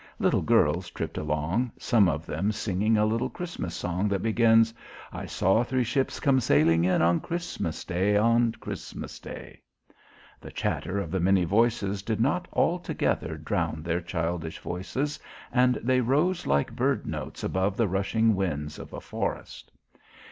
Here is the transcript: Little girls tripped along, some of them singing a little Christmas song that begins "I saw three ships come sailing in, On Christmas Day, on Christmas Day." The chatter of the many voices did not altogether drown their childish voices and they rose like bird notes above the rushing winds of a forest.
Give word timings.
Little 0.17 0.41
girls 0.41 0.89
tripped 0.89 1.19
along, 1.19 1.73
some 1.77 2.09
of 2.09 2.25
them 2.25 2.51
singing 2.51 2.97
a 2.97 3.05
little 3.05 3.29
Christmas 3.29 3.75
song 3.75 4.07
that 4.07 4.23
begins 4.23 4.73
"I 5.13 5.27
saw 5.27 5.63
three 5.63 5.83
ships 5.83 6.19
come 6.19 6.39
sailing 6.39 6.83
in, 6.85 7.03
On 7.03 7.19
Christmas 7.19 7.85
Day, 7.85 8.17
on 8.17 8.53
Christmas 8.53 9.19
Day." 9.19 9.61
The 10.39 10.49
chatter 10.49 10.97
of 10.97 11.11
the 11.11 11.19
many 11.19 11.43
voices 11.43 12.01
did 12.01 12.19
not 12.19 12.47
altogether 12.51 13.37
drown 13.37 13.83
their 13.83 14.01
childish 14.01 14.57
voices 14.57 15.19
and 15.51 15.75
they 15.83 16.01
rose 16.01 16.47
like 16.47 16.75
bird 16.75 17.05
notes 17.05 17.43
above 17.43 17.77
the 17.77 17.87
rushing 17.87 18.33
winds 18.33 18.79
of 18.79 18.93
a 18.93 19.01
forest. 19.01 19.71